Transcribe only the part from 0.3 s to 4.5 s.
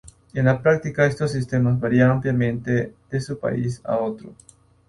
En la práctica, estos sistemas varían ampliamente de un país a otro.